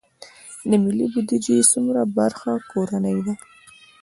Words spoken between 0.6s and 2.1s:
د ملي بودیجې څومره